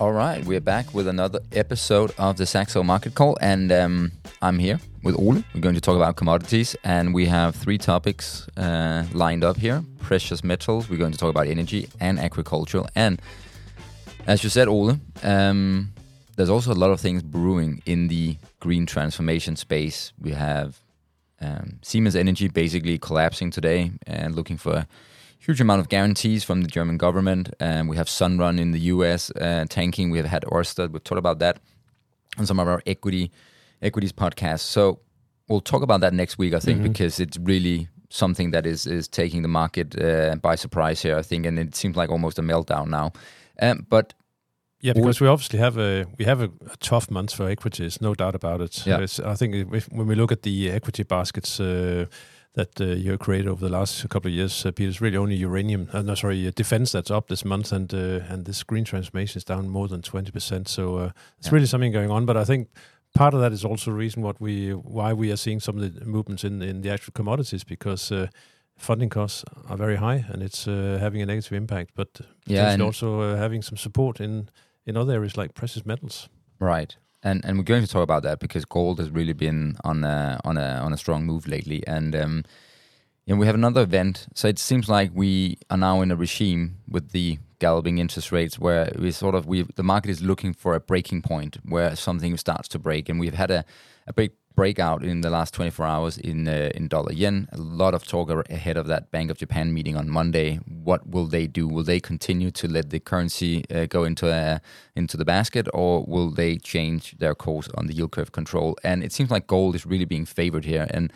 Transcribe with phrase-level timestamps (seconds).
[0.00, 4.60] All right, we're back with another episode of the Saxo Market Call, and um, I'm
[4.60, 5.42] here with Ole.
[5.52, 9.82] We're going to talk about commodities, and we have three topics uh, lined up here:
[10.00, 10.88] precious metals.
[10.88, 13.20] We're going to talk about energy and agricultural, and
[14.28, 15.92] as you said, Ole, um,
[16.36, 20.12] there's also a lot of things brewing in the green transformation space.
[20.20, 20.78] We have
[21.40, 24.86] um, Siemens Energy basically collapsing today and looking for
[25.38, 27.54] huge amount of guarantees from the German government.
[27.60, 30.10] And we have Sunrun in the US uh, tanking.
[30.10, 30.90] We have had Orsted.
[30.90, 31.60] We've talked about that
[32.38, 33.30] on some of our equity
[33.80, 34.60] equities podcasts.
[34.60, 35.00] So
[35.48, 36.92] we'll talk about that next week, I think, mm-hmm.
[36.92, 41.16] because it's really something that is is taking the market uh, by surprise here.
[41.16, 43.12] I think, and it seems like almost a meltdown now.
[43.60, 44.14] Um, but
[44.80, 48.14] yeah, because we obviously have a we have a, a tough month for equities, no
[48.14, 48.86] doubt about it.
[48.86, 49.06] Yeah.
[49.24, 51.60] I think if, when we look at the equity baskets.
[51.60, 52.06] Uh,
[52.58, 54.90] that uh, you created over the last couple of years, uh, Peter.
[54.90, 58.32] It's really only uranium, uh, no, sorry, uh, defense that's up this month, and uh,
[58.32, 60.66] and this green transformation is down more than twenty percent.
[60.66, 61.54] So uh, it's yeah.
[61.54, 62.26] really something going on.
[62.26, 62.68] But I think
[63.14, 65.94] part of that is also the reason what we why we are seeing some of
[65.94, 68.12] the movements in in the actual commodities because.
[68.80, 71.90] Funding costs are very high, and it's having a negative impact.
[71.96, 74.50] But yeah, also having some support in
[74.86, 76.28] in other areas like precious metals.
[76.60, 80.04] Right, and and we're going to talk about that because gold has really been on
[80.04, 82.44] a on a on a strong move lately, and um,
[83.34, 84.26] know, we have another event.
[84.34, 88.58] So it seems like we are now in a regime with the galloping interest rates
[88.58, 92.36] where we sort of we the market is looking for a breaking point where something
[92.36, 93.64] starts to break, and we've had a
[94.06, 97.48] a big breakout in the last 24 hours in uh, in dollar yen.
[97.52, 100.56] A lot of talk ahead of that Bank of Japan meeting on Monday.
[100.88, 101.68] What will they do?
[101.68, 104.60] Will they continue to let the currency uh, go into a,
[104.96, 108.76] into the basket, or will they change their course on the yield curve control?
[108.82, 110.88] And it seems like gold is really being favored here.
[110.90, 111.12] And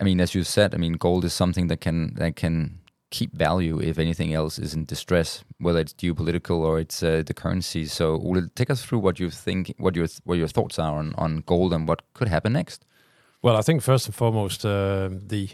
[0.00, 2.81] I mean, as you said, I mean, gold is something that can that can
[3.12, 7.34] keep value if anything else is in distress, whether it's geopolitical or it's uh, the
[7.34, 7.84] currency.
[7.84, 11.14] So, Ole, take us through what you think, what your what your thoughts are on,
[11.16, 12.84] on gold and what could happen next.
[13.42, 15.50] Well, I think first and foremost, uh, the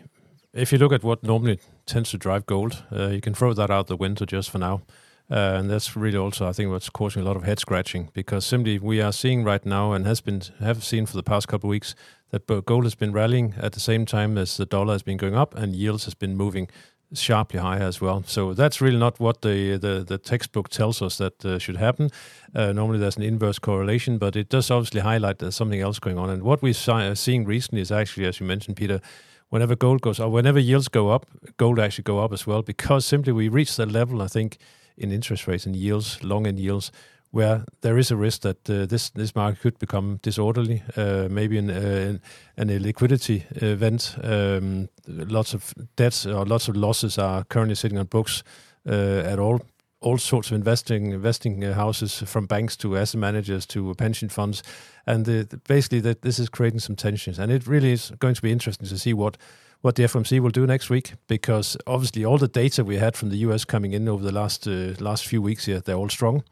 [0.55, 3.71] if you look at what normally tends to drive gold, uh, you can throw that
[3.71, 4.83] out the window just for now.
[5.31, 8.47] Uh, and that's really also, I think, what's causing a lot of head scratching because
[8.47, 11.69] simply we are seeing right now and has been have seen for the past couple
[11.69, 11.95] of weeks
[12.31, 15.35] that gold has been rallying at the same time as the dollar has been going
[15.35, 16.69] up and yields has been moving
[17.15, 18.23] sharply higher as well.
[18.27, 22.11] So that's really not what the the, the textbook tells us that uh, should happen.
[22.55, 26.19] Uh, normally there's an inverse correlation, but it does obviously highlight there's something else going
[26.19, 26.31] on.
[26.31, 29.01] And what we're uh, seeing recently is actually, as you mentioned, Peter,
[29.49, 31.27] whenever gold goes or whenever yields go up,
[31.57, 34.59] gold actually go up as well because simply we reach that level, I think,
[34.97, 36.93] in interest rates and yields, long end yields,
[37.31, 41.59] where there is a risk that uh, this this market could become disorderly, uh, maybe
[41.59, 42.19] an, uh,
[42.57, 44.17] an liquidity event.
[44.23, 48.43] Um, lots of debts or lots of losses are currently sitting on books
[48.87, 49.61] at all
[50.01, 54.63] all sorts of investing investing houses, from banks to asset managers to pension funds,
[55.07, 57.39] and the, the, basically that this is creating some tensions.
[57.39, 59.37] And it really is going to be interesting to see what
[59.81, 63.31] what the FOMC will do next week, because obviously all the data we had from
[63.31, 66.43] the US coming in over the last uh, last few weeks here, they're all strong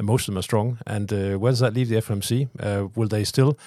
[0.00, 0.78] most of them are strong.
[0.86, 2.48] And uh, where does that leave the FMC?
[2.58, 3.58] Uh, will they still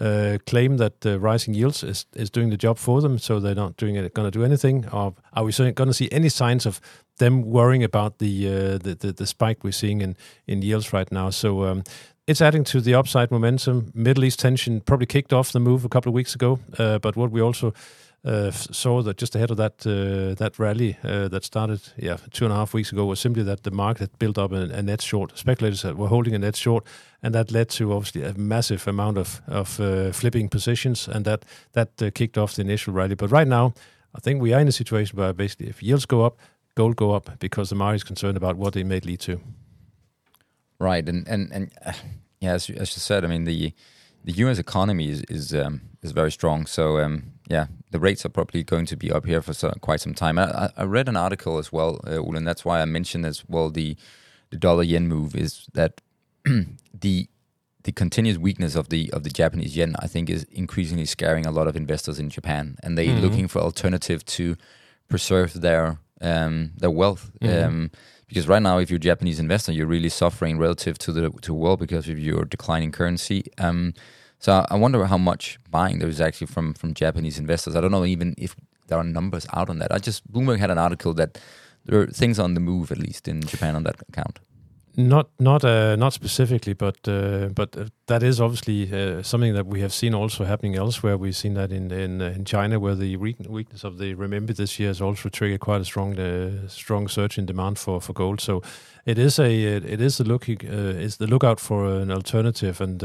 [0.00, 3.76] uh, claim that rising yields is, is doing the job for them, so they're not
[3.76, 4.86] doing it, going to do anything?
[4.88, 6.80] Or are we going to see any signs of
[7.18, 10.16] them worrying about the, the, the, the spike we're seeing in
[10.46, 11.30] in yields right now?
[11.30, 11.64] So.
[11.64, 11.82] Um,
[12.28, 13.90] it's adding to the upside momentum.
[13.94, 17.16] Middle East tension probably kicked off the move a couple of weeks ago, uh, but
[17.16, 17.72] what we also
[18.24, 22.52] saw that just ahead of that uh, that rally uh, that started yeah two and
[22.52, 25.00] a half weeks ago was simply that the market had built up a, a, net
[25.02, 25.38] short.
[25.38, 26.84] Speculators were holding a net short,
[27.22, 31.44] and that led to obviously a massive amount of of uh, flipping positions, and that
[31.72, 33.14] that uh, kicked off the initial rally.
[33.14, 33.72] But right now,
[34.14, 36.38] I think we are in a situation where basically if yields go up,
[36.74, 39.40] gold go up because the market is concerned about what they may lead to.
[40.80, 41.92] Right, and and and uh,
[42.40, 43.72] yeah, as you, as you said, I mean the
[44.24, 44.58] the U.S.
[44.58, 46.66] economy is is um, is very strong.
[46.66, 50.00] So um, yeah, the rates are probably going to be up here for so, quite
[50.00, 50.38] some time.
[50.38, 53.70] I, I, read an article as well, uh, and that's why I mentioned as well
[53.70, 53.96] the
[54.50, 56.00] the dollar yen move is that
[56.44, 57.28] the
[57.84, 61.50] the continuous weakness of the of the Japanese yen, I think, is increasingly scaring a
[61.50, 63.24] lot of investors in Japan, and they're mm-hmm.
[63.24, 64.56] looking for alternative to
[65.08, 67.30] preserve their um, their wealth.
[67.40, 67.66] Mm-hmm.
[67.66, 67.90] Um,
[68.26, 71.54] because right now, if you're a Japanese investor, you're really suffering relative to the to
[71.54, 73.44] world because of your declining currency.
[73.56, 73.94] Um,
[74.38, 77.74] so I wonder how much buying there is actually from from Japanese investors.
[77.76, 78.54] I don't know even if
[78.86, 79.92] there are numbers out on that.
[79.92, 81.38] I just Bloomberg had an article that
[81.84, 84.38] there are things on the move at least in Japan on that account.
[84.98, 89.64] Not not uh, not specifically, but uh, but uh, that is obviously uh, something that
[89.64, 91.16] we have seen also happening elsewhere.
[91.16, 94.80] We've seen that in in, uh, in China, where the weakness of the renminbi this
[94.80, 98.40] year has also triggered quite a strong uh, strong surge in demand for, for gold.
[98.40, 98.60] So
[99.06, 103.00] it is a it is the look is the lookout for an alternative, and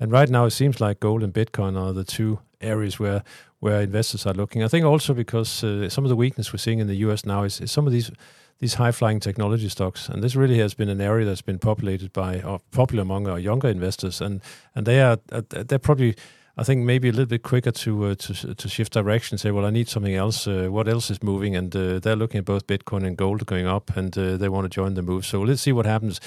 [0.00, 3.22] and right now it seems like gold and Bitcoin are the two areas where
[3.60, 4.64] where investors are looking.
[4.64, 5.50] I think also because
[5.88, 7.26] some of the weakness we're seeing in the U.S.
[7.26, 8.10] now is, is some of these
[8.58, 10.08] these high flying technology stocks.
[10.08, 13.38] And this really has been an area that's been populated by or popular among our
[13.38, 14.40] younger investors, and
[14.74, 16.14] and they are uh, they're probably.
[16.56, 19.38] I think maybe a little bit quicker to uh, to to shift direction.
[19.38, 20.46] Say, well, I need something else.
[20.46, 21.56] Uh, what else is moving?
[21.56, 24.64] And uh, they're looking at both Bitcoin and gold going up, and uh, they want
[24.64, 25.26] to join the move.
[25.26, 26.20] So let's see what happens.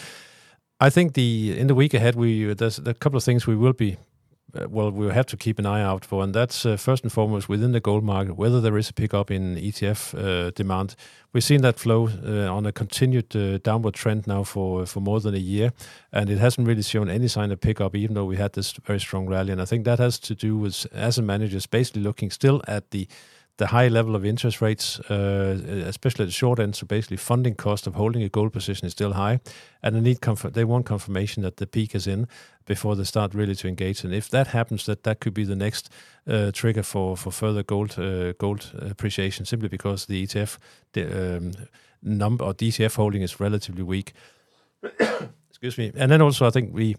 [0.81, 3.73] I think the in the week ahead, we there's a couple of things we will
[3.73, 3.97] be
[4.53, 7.49] well, we'll have to keep an eye out for, and that's uh, first and foremost
[7.49, 10.95] within the gold market, whether there is a pickup in ETF uh, demand.
[11.33, 15.19] We've seen that flow uh, on a continued uh, downward trend now for for more
[15.19, 15.73] than a year,
[16.11, 18.99] and it hasn't really shown any sign of pickup, even though we had this very
[18.99, 19.51] strong rally.
[19.51, 23.07] And I think that has to do with asset managers basically looking still at the
[23.57, 27.55] the high level of interest rates, uh, especially at the short end, so basically funding
[27.55, 29.39] cost of holding a gold position is still high,
[29.81, 30.53] and they need comfort.
[30.53, 32.27] They want confirmation that the peak is in
[32.65, 34.03] before they start really to engage.
[34.03, 35.89] And if that happens, that that could be the next
[36.27, 40.57] uh, trigger for for further gold uh, gold appreciation, simply because the ETF
[40.93, 41.51] the, um,
[42.01, 44.13] number or DCF holding is relatively weak.
[45.49, 45.91] Excuse me.
[45.95, 46.95] And then also, I think we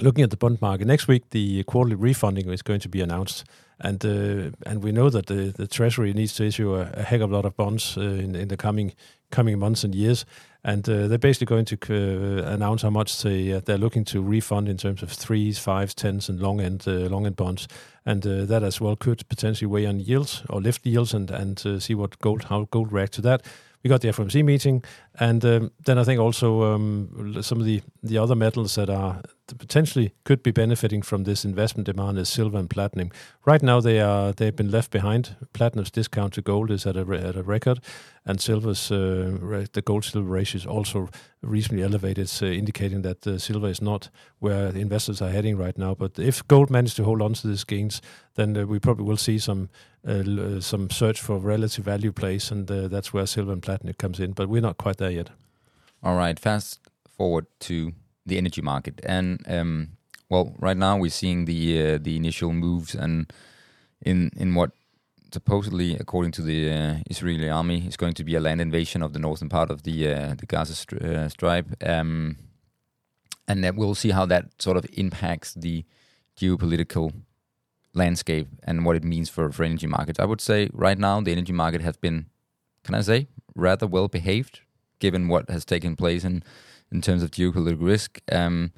[0.00, 3.44] looking at the bond market next week, the quarterly refunding is going to be announced.
[3.80, 7.20] And uh, and we know that the, the Treasury needs to issue a, a heck
[7.20, 8.92] of a lot of bonds uh, in in the coming
[9.30, 10.24] coming months and years,
[10.64, 14.20] and uh, they're basically going to uh, announce how much they uh, they're looking to
[14.20, 17.68] refund in terms of threes, fives, tens, and long end uh, long end bonds,
[18.04, 21.94] and that as well could potentially weigh on yields or lift yields and and see
[21.94, 23.44] what gold how gold react to that.
[23.84, 24.82] We got the FOMC meeting,
[25.20, 29.22] and um, then I think also um, some of the the other metals that are
[29.58, 33.10] potentially could be benefiting from this investment demand is silver and platinum.
[33.44, 35.36] Right now, they are they've been left behind.
[35.52, 37.80] Platinum's discount to gold is at a at a record,
[38.24, 41.08] and silver's uh, the gold silver ratio is also
[41.42, 44.10] reasonably elevated, uh, indicating that uh, silver is not
[44.40, 45.94] where investors are heading right now.
[45.94, 48.02] But if gold manages to hold on to these gains,
[48.34, 49.68] then uh, we probably will see some
[50.06, 54.20] uh, uh, some search for relative value plays, and that's where silver and platinum comes
[54.20, 54.32] in.
[54.32, 55.30] But we're not quite there yet.
[56.02, 56.80] All right, fast
[57.16, 57.92] forward to
[58.28, 59.00] the energy market.
[59.04, 59.88] And um,
[60.28, 63.32] well, right now we're seeing the uh, the initial moves and
[64.00, 64.70] in in what
[65.32, 69.12] supposedly, according to the uh, Israeli army, is going to be a land invasion of
[69.12, 71.66] the northern part of the uh, the Gaza stri- uh, Strip.
[71.86, 72.36] Um,
[73.48, 75.84] and we'll see how that sort of impacts the
[76.38, 77.12] geopolitical
[77.94, 80.20] landscape and what it means for, for energy markets.
[80.20, 82.26] I would say right now the energy market has been,
[82.84, 84.60] can I say, rather well behaved
[84.98, 86.42] given what has taken place in
[86.90, 88.20] in terms of geopolitical risk.
[88.30, 88.72] Um,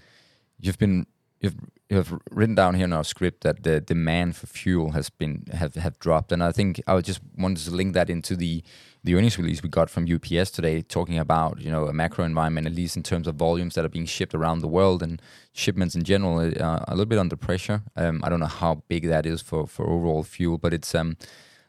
[0.59, 1.07] you've been
[1.41, 1.57] you've
[1.91, 5.45] you have written down here in our script that the demand for fuel has been
[5.53, 8.63] have, have dropped, and I think I just wanted to link that into the
[9.03, 12.69] the earnings release we got from UPS today, talking about you know a macro environment,
[12.69, 15.21] at least in terms of volumes that are being shipped around the world and
[15.53, 17.83] shipments in general, uh, a little bit under pressure.
[17.97, 21.17] Um, I don't know how big that is for for overall fuel, but it's um,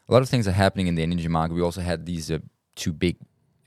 [0.08, 1.54] a lot of things are happening in the energy market.
[1.54, 2.38] We also had these uh,
[2.76, 3.16] two big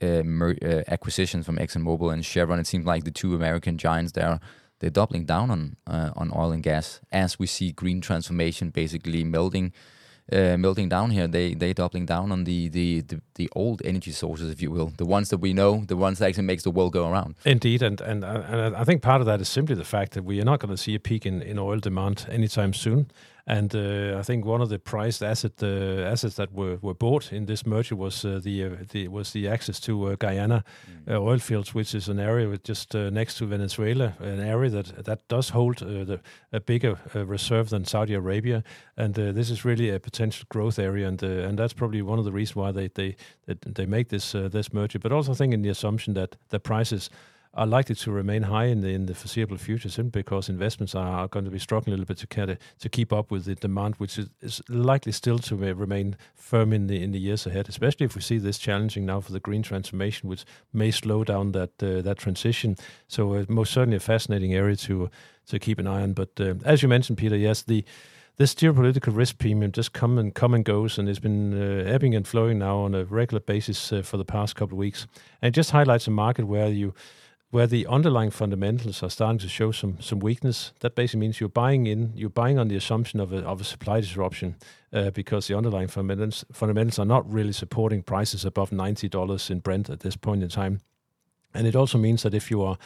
[0.02, 2.58] uh, mer- uh, acquisitions from ExxonMobil and Chevron.
[2.58, 4.40] It seems like the two American giants there
[4.78, 9.24] they're doubling down on uh, on oil and gas as we see green transformation basically
[9.24, 9.72] melting
[10.32, 11.26] uh, melting down here.
[11.26, 14.92] They they doubling down on the, the, the the old energy sources, if you will,
[14.96, 17.36] the ones that we know, the ones that actually makes the world go around.
[17.44, 20.40] Indeed, and and and I think part of that is simply the fact that we
[20.40, 23.10] are not going to see a peak in, in oil demand anytime soon.
[23.48, 27.32] And uh, I think one of the prized asset uh, assets that were, were bought
[27.32, 31.14] in this merger was uh, the, uh, the was the access to uh, Guyana mm.
[31.14, 35.28] Uh, oil fields, which is an area just next to Venezuela, an area that that
[35.28, 36.20] does hold the,
[36.52, 38.64] a bigger reserve than Saudi Arabia,
[38.96, 42.32] and this is really a potential growth area, and and that's probably one of the
[42.32, 44.98] reasons why they they they make this this merger.
[44.98, 47.10] But also I think in the assumption that the prices
[47.56, 51.26] are likely to remain high in the in the foreseeable future, simply because investments are
[51.26, 53.94] going to be struggling a little bit to of to keep up with the demand,
[53.96, 57.68] which is, is likely still to remain firm in the in the years ahead.
[57.68, 61.52] Especially if we see this challenging now for the green transformation, which may slow down
[61.52, 62.76] that uh, that transition.
[63.08, 65.10] So uh, most certainly a fascinating area to
[65.46, 66.12] to keep an eye on.
[66.12, 67.84] But uh, as you mentioned, Peter, yes, the
[68.36, 72.14] this geopolitical risk premium just come and come and goes, and it's been uh, ebbing
[72.14, 75.06] and flowing now on a regular basis uh, for the past couple of weeks.
[75.40, 76.92] And it just highlights a market where you
[77.56, 80.72] where the underlying fundamentals are starting to show some some weakness.
[80.80, 83.64] That basically means you're buying in, you're buying on the assumption of a, of a
[83.64, 84.56] supply disruption
[84.92, 89.60] uh, because the underlying fundamentals fundamentals are not really supporting prices above ninety dollars in
[89.60, 90.80] Brent at this point in time.
[91.54, 92.76] And it also means that if you are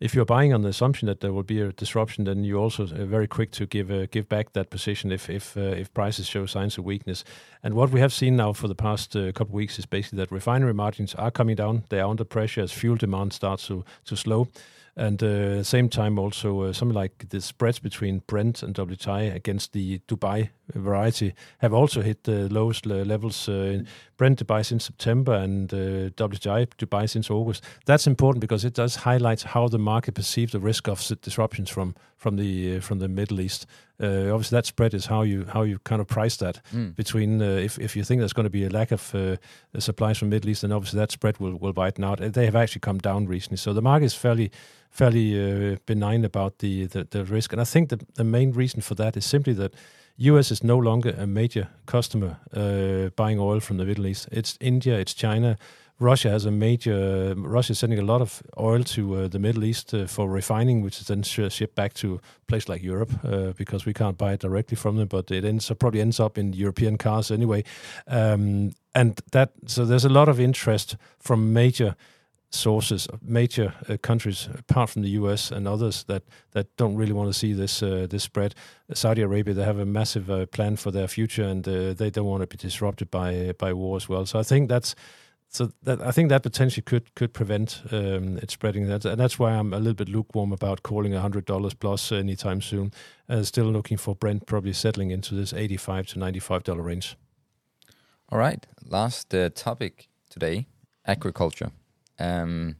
[0.00, 2.84] if you're buying on the assumption that there will be a disruption, then you're also
[2.84, 6.26] uh, very quick to give uh, give back that position if if uh, if prices
[6.26, 7.24] show signs of weakness.
[7.62, 10.18] And what we have seen now for the past uh, couple of weeks is basically
[10.18, 11.84] that refinery margins are coming down.
[11.88, 14.48] They are under pressure as fuel demand starts to to slow.
[14.96, 19.72] And uh, same time also uh, something like the spreads between Brent and WTI against
[19.72, 23.48] the Dubai variety have also hit the lowest levels.
[23.48, 23.82] Uh,
[24.16, 27.64] Brent Dubai since September and uh, WTI Dubai since August.
[27.86, 31.94] That's important because it does highlight how the market perceives the risk of disruptions from
[32.16, 33.66] from the uh, from the Middle East.
[34.00, 36.94] Uh, obviously, that spread is how you how you kind of price that mm.
[36.94, 39.36] between uh, if if you think there's going to be a lack of uh,
[39.78, 42.18] supplies from Middle East, then obviously that spread will will widen out.
[42.18, 44.50] They have actually come down recently, so the market is fairly
[44.90, 47.52] fairly uh, benign about the, the, the risk.
[47.52, 49.74] And I think the the main reason for that is simply that
[50.16, 50.50] U.S.
[50.50, 54.28] is no longer a major customer uh, buying oil from the Middle East.
[54.30, 55.58] It's India, it's China.
[56.00, 57.34] Russia has a major.
[57.36, 60.82] Russia is sending a lot of oil to uh, the Middle East uh, for refining,
[60.82, 64.32] which is then shipped back to a place like Europe uh, because we can't buy
[64.32, 65.08] it directly from them.
[65.08, 67.62] But it ends probably ends up in European cars anyway.
[68.08, 71.94] Um, and that so there's a lot of interest from major
[72.54, 75.50] sources, major uh, countries apart from the U.S.
[75.50, 78.54] and others that that don't really want to see this uh, this spread.
[78.92, 82.26] Saudi Arabia they have a massive uh, plan for their future and uh, they don't
[82.26, 84.26] want to be disrupted by by war as well.
[84.26, 84.94] So I think that's
[85.48, 88.88] so that I think that potentially could could prevent um, it spreading.
[88.88, 92.60] That and that's why I'm a little bit lukewarm about calling hundred dollars plus anytime
[92.60, 92.92] soon.
[93.28, 97.16] Uh, still looking for Brent probably settling into this eighty-five to ninety-five dollar range.
[98.30, 100.66] All right, last uh, topic today:
[101.04, 101.70] agriculture.
[102.18, 102.76] Um,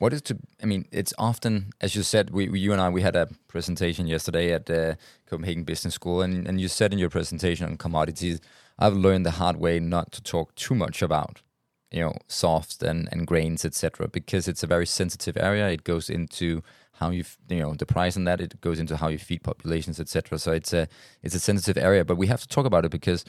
[0.00, 0.38] what is to?
[0.62, 4.06] I mean, it's often, as you said, we, you and I, we had a presentation
[4.06, 4.96] yesterday at the
[5.26, 8.40] Copenhagen Business School, and, and you said in your presentation on commodities,
[8.78, 11.42] I've learned the hard way not to talk too much about,
[11.90, 15.68] you know, softs and, and grains, etc., because it's a very sensitive area.
[15.68, 18.40] It goes into how you, you know, the price on that.
[18.40, 20.38] It goes into how you feed populations, etc.
[20.38, 20.88] So it's a
[21.22, 23.22] it's a sensitive area, but we have to talk about it because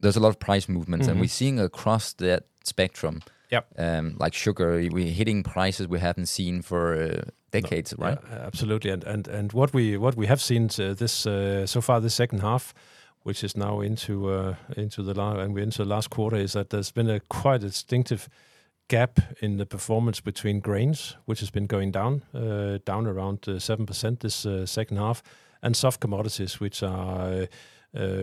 [0.00, 1.12] there's a lot of price movements, mm-hmm.
[1.12, 3.66] and we're seeing across that spectrum Yep.
[3.78, 8.18] Um, like sugar, we're hitting prices we haven't seen for uh, decades, no, right?
[8.30, 8.90] Yeah, absolutely.
[8.90, 12.14] And and and what we what we have seen uh, this uh, so far this
[12.14, 12.74] second half,
[13.22, 16.52] which is now into uh, into the last and we're into the last quarter, is
[16.52, 18.28] that there's been a quite a distinctive
[18.88, 23.58] gap in the performance between grains, which has been going down, uh, down around uh,
[23.58, 25.22] seven percent this second half,
[25.62, 27.46] and soft commodities, which are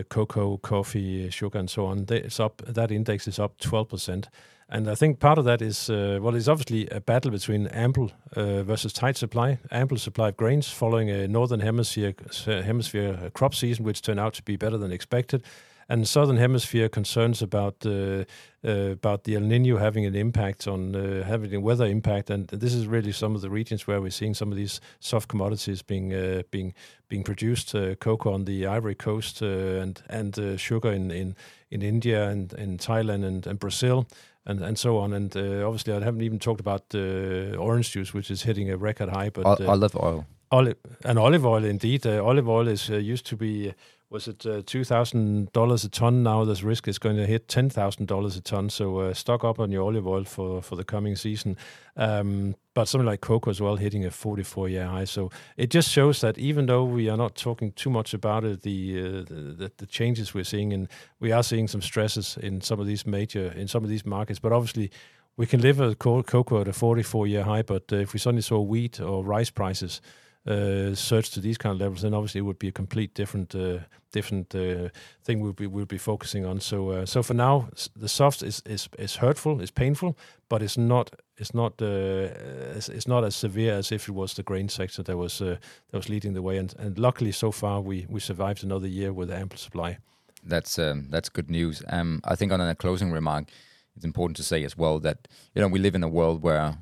[0.08, 2.04] cocoa, coffee, sugar, and so on.
[2.04, 2.62] They, it's up.
[2.66, 4.28] That index is up twelve percent.
[4.68, 8.12] And I think part of that is, uh, well, it's obviously a battle between ample
[8.34, 9.58] uh, versus tight supply.
[9.70, 12.14] Ample supply of grains following a northern hemisphere
[12.46, 15.44] hemisphere crop season, which turned out to be better than expected,
[15.86, 18.24] and southern hemisphere concerns about uh,
[18.64, 22.30] uh about the El Nino having an impact on uh, having a weather impact.
[22.30, 25.28] And this is really some of the regions where we're seeing some of these soft
[25.28, 26.72] commodities being uh, being
[27.08, 27.74] being produced.
[28.00, 31.36] cocoa on the Ivory Coast and and sugar in in
[31.70, 34.06] in India and in Thailand and, and Brazil
[34.46, 35.12] and and so on.
[35.12, 38.76] And uh, obviously, I haven't even talked about uh, orange juice, which is hitting a
[38.76, 39.30] record high.
[39.30, 42.06] But uh, olive oil, olive and olive oil, indeed.
[42.06, 43.74] Uh, olive oil is uh, used to be
[44.14, 46.22] was it uh, two thousand dollars a ton?
[46.22, 48.70] Now this risk is going to hit ten thousand dollars a ton.
[48.70, 51.56] So uh, stock up on your olive oil for for the coming season.
[51.96, 55.04] Um, but something like cocoa as well, hitting a forty-four year high.
[55.04, 58.62] So it just shows that even though we are not talking too much about it,
[58.62, 62.78] the uh, the, the, changes we're seeing, and we are seeing some stresses in some
[62.78, 64.38] of these major in some of these markets.
[64.38, 64.90] But obviously.
[65.36, 68.40] We can live with cocoa at a 44 year high, but uh, if we suddenly
[68.40, 70.00] saw wheat or rice prices
[70.46, 73.54] uh, surge to these kind of levels, then obviously it would be a complete different
[73.54, 73.78] uh,
[74.12, 74.88] different uh,
[75.22, 76.60] thing we'll be we'll be focusing on.
[76.60, 80.16] So uh, so for now, the soft is is is hurtful, it's painful,
[80.48, 82.28] but it's not it's not uh,
[82.76, 85.56] it's, it's, not as severe as if it was the grain sector that was uh,
[85.90, 86.58] that was leading the way.
[86.58, 89.98] And and luckily, so far we we survived another year with ample supply.
[90.46, 91.82] That's um, that's good news.
[91.88, 93.44] Um, I think on a closing remark,
[93.96, 96.76] it's important to say as well that you know we live in a world where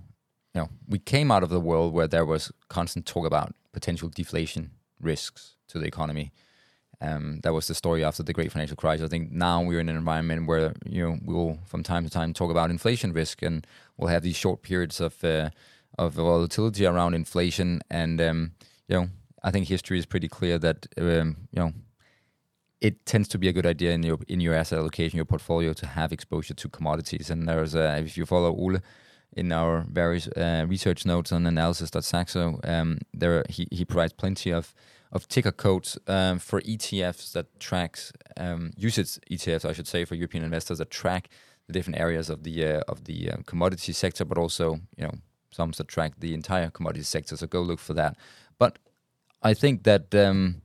[0.55, 4.09] you know, we came out of the world where there was constant talk about potential
[4.09, 6.33] deflation risks to the economy.
[7.01, 9.05] Um, that was the story after the great financial crisis.
[9.05, 12.33] I think now we're in an environment where you know we'll from time to time
[12.33, 13.67] talk about inflation risk, and
[13.97, 15.51] we'll have these short periods of uh,
[15.99, 17.81] of volatility around inflation.
[17.91, 18.53] And um,
[18.87, 19.09] you know,
[19.43, 21.73] I think history is pretty clear that um, you know
[22.81, 25.73] it tends to be a good idea in your in your asset allocation, your portfolio,
[25.73, 27.31] to have exposure to commodities.
[27.31, 28.79] And there's a, if you follow Ole
[29.37, 34.75] in our various uh, research notes on analysis.saxo, um, there he, he provides plenty of
[35.13, 40.15] of ticker codes um, for ETFs that tracks um, UCITS ETFs, I should say, for
[40.15, 41.29] European investors that track
[41.67, 45.15] the different areas of the uh, of the uh, commodity sector, but also you know
[45.51, 47.37] sums that track the entire commodity sector.
[47.37, 48.17] So go look for that.
[48.59, 48.79] But
[49.43, 50.63] I think that um,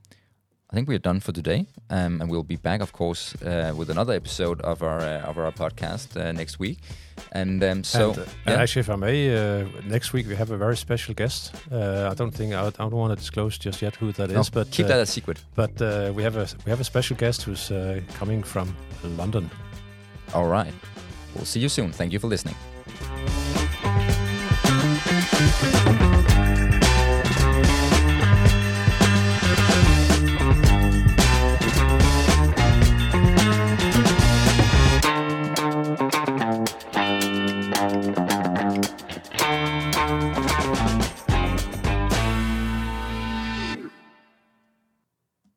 [0.70, 3.72] I think we are done for today, um, and we'll be back, of course, uh,
[3.74, 6.78] with another episode of our uh, of our podcast uh, next week.
[7.32, 10.50] And um, so, and, uh, and actually, if I may, uh, next week we have
[10.50, 11.54] a very special guest.
[11.72, 14.40] Uh, I don't think I, I don't want to disclose just yet who that no,
[14.40, 15.42] is, but keep that a secret.
[15.54, 15.80] But
[16.14, 17.72] we have a we have a special guest who's
[18.18, 18.76] coming from
[19.16, 19.50] London.
[20.34, 20.74] All right.
[21.34, 21.92] We'll see you soon.
[21.92, 22.56] Thank you for listening.